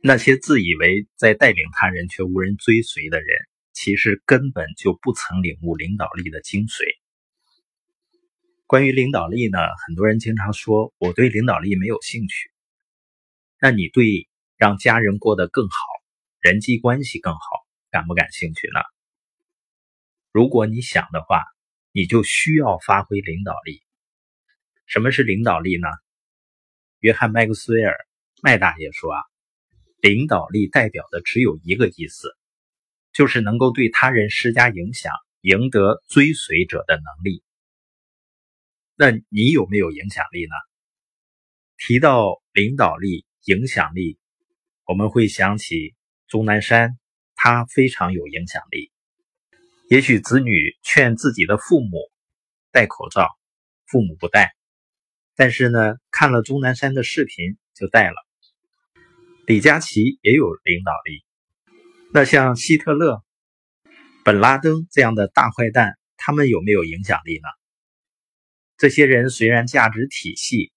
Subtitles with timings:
[0.00, 3.36] 那些自以为在带领他人却无人追随的人，
[3.72, 6.84] 其实根本就不曾领悟领导力的精髓。
[8.66, 12.50] 关于领导力呢，很多人经常说我对领导力没有兴趣。
[13.60, 15.76] 那你对让家人过得更好、
[16.40, 17.40] 人际关系更好
[17.90, 18.80] 感不感兴趣呢？
[20.30, 21.42] 如果你想的话，
[21.90, 23.82] 你就需要发挥领导力。
[24.86, 25.88] 什么是领导力呢？
[27.00, 27.96] 约翰·麦克斯韦尔
[28.42, 29.20] 麦大爷说啊，
[30.00, 32.36] 领导力代表的只有一个意思，
[33.12, 37.42] 就是能够对他人施加影响、赢得追随者的能力。
[38.94, 40.52] 那你有没有影响力呢？
[41.76, 44.18] 提到领导力、影响力，
[44.84, 45.94] 我们会想起
[46.26, 46.98] 钟南山，
[47.34, 48.92] 他非常有影响力。
[49.88, 51.98] 也许子女劝自己的父母
[52.70, 53.28] 戴口罩，
[53.86, 54.54] 父母不戴，
[55.34, 58.27] 但是呢，看了钟南山的视频就戴了。
[59.48, 61.24] 李佳琦也有领导力。
[62.12, 63.24] 那像希特勒、
[64.22, 67.48] 本拉登这样的大坏蛋，他们有没有影响力呢？
[68.76, 70.70] 这些人虽然价值体系、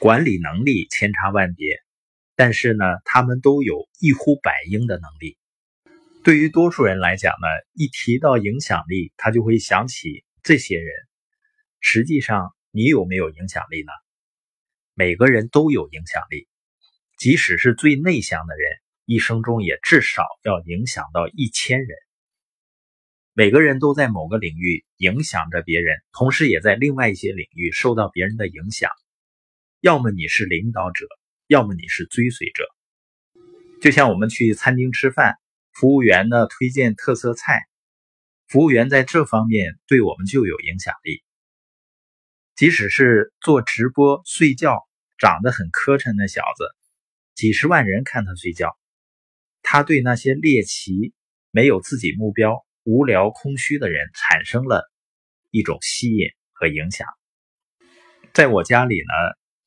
[0.00, 1.78] 管理能力千差万别，
[2.34, 5.38] 但是呢，他们都有一呼百应的能力。
[6.24, 10.92] 对于多数人来讲呢，一提到影响力，他就会想起这些人。
[11.78, 13.92] 实际上，你有没有影响力呢？
[14.92, 16.48] 每个人都有影响力，
[17.22, 21.96] 即使是最内向的人，一生中也至少要影响到一千人。
[23.32, 28.90] 每个人都在某个领域影响着别人，同时也在另外一些领域受到别人的影响。
[29.78, 31.06] 要么你是领导者，
[31.46, 32.66] 要么你是追随者。
[33.80, 35.36] 就像我们去餐厅吃饭，
[35.70, 37.60] 服务员呢推荐特色菜，
[38.48, 41.22] 服务员在这方面对我们就有影响力。
[42.56, 44.80] 即使是做直播睡觉，
[45.18, 46.64] 长得很磕碜的小子，
[47.42, 48.78] 几十万人看他睡觉，
[49.62, 51.12] 他对那些猎奇、
[51.50, 52.64] 没有自己目标。
[52.84, 54.88] 无聊、空虚的人产生了
[55.50, 57.08] 一种吸引和影响。
[58.32, 59.12] 在我家里呢，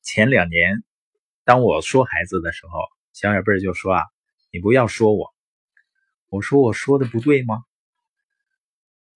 [0.02, 0.84] 前两年，
[1.44, 2.80] 当我说孩子的时候，
[3.12, 4.04] 小小辈儿就说：“啊，
[4.50, 5.34] 你不要说我。”
[6.32, 7.62] 我说：“我说的不对吗？”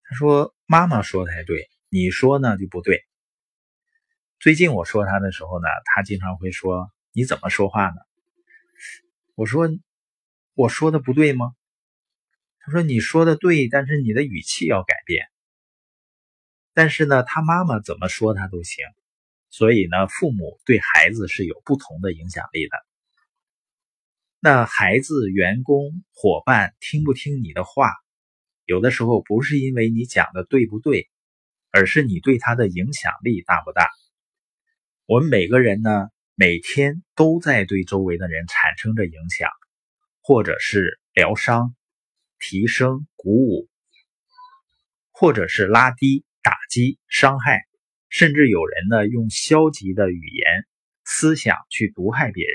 [0.04, 3.00] 他说：“妈妈说才对，你说呢就不对。”
[4.38, 7.96] 最近我说他的时候呢，他经常会说：“你怎么说话呢？”
[9.34, 9.68] 我说
[10.54, 11.52] ：“我说的不对吗？”
[12.60, 15.26] 他说：“你说的对，但是你的语气要改变。
[16.72, 18.84] 但是呢，他妈妈怎么说他都行。
[19.48, 22.76] 所以呢，父母对孩子是有不同的影响力的。
[24.38, 27.90] 那孩子、员工、伙伴听不听你的话，
[28.64, 31.10] 有的时候不是因为你讲的对不对，
[31.72, 33.90] 而是你对他的影响力大不大。
[35.06, 39.50] 我们每个人呢，每天都在对周围的人产生着影响，
[40.22, 41.76] 或者是疗伤。”
[42.42, 43.68] 提升、鼓舞，
[45.10, 47.60] 或者是拉低、打击、伤害，
[48.08, 50.66] 甚至有人呢用消极的语言、
[51.04, 52.54] 思想去毒害别人。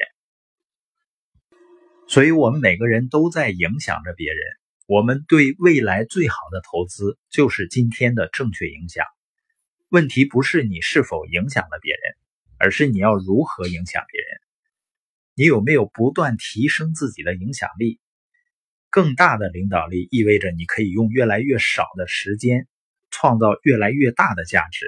[2.08, 4.40] 所以，我们每个人都在影响着别人。
[4.88, 9.06] 我们对未来最好的投资，就是今天的正确影响。
[9.90, 12.16] 问题不是你是否影响了别人，
[12.60, 14.28] 而是你要如何影响别人。
[15.36, 18.00] 你有没有不断提升自己的影响力？
[18.90, 22.68] 更大的领导力意味着你可以用越来越少的时间
[23.12, 24.86] 创造越来越大的价值，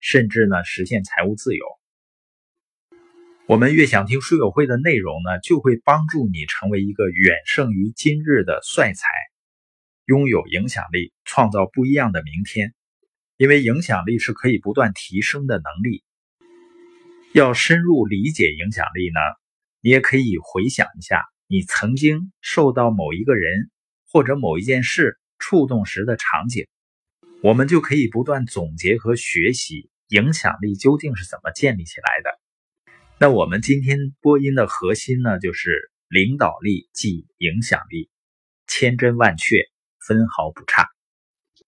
[0.00, 1.64] 甚至呢实现财务自由。
[3.46, 9.08] 我们越想听书友会的内容呢，就会帮助你成为一个远胜于今日的帅才，
[10.04, 12.74] 拥有影响力，创造不一样的明天。
[13.38, 16.04] 因为影响力是可以不断提升的能力。
[17.34, 19.18] 要深入理解影响力呢，
[19.80, 21.24] 你也可以回想一下。
[21.46, 23.70] 你曾经受到某一个人
[24.06, 26.66] 或者某一件事触动时的场景，
[27.42, 32.38] 我们就可以不断总结和学习影响力究竟是怎么建立起来的。
[33.18, 38.10] 那我们今天播音的核心呢，就是领导力即影响力，
[38.66, 39.56] 千真万确，
[40.06, 40.86] 分毫不差。